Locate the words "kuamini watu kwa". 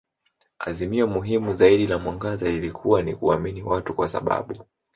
3.15-4.07